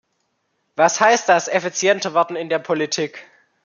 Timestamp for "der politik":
2.49-3.27